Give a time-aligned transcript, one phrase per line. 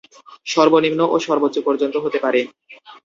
[0.45, 2.41] সর্বনিম্ন ও সর্বোচ্চ পর্যন্ত হতে পারে।